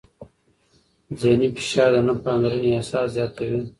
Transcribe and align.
ذهني 1.19 1.47
فشار 1.57 1.89
د 1.93 1.97
نه 2.07 2.13
پاملرنې 2.23 2.69
احساس 2.75 3.07
زیاتوي. 3.15 3.59